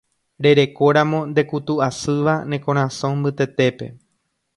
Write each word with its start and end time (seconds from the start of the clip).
Rerekóramo 0.43 1.19
ndekutu'asýva 1.29 2.33
ne 2.49 2.57
korasõ 2.65 3.07
mbytetépe. 3.17 3.87